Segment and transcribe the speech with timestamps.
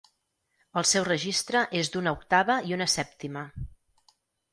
[0.81, 3.45] El seu registre és d'una octava i una sèptima.